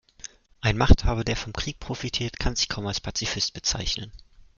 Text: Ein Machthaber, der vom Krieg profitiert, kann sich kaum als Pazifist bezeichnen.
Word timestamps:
Ein 0.61 0.77
Machthaber, 0.77 1.23
der 1.23 1.35
vom 1.35 1.53
Krieg 1.53 1.79
profitiert, 1.79 2.39
kann 2.39 2.55
sich 2.55 2.69
kaum 2.69 2.87
als 2.87 2.99
Pazifist 2.99 3.53
bezeichnen. 3.53 4.11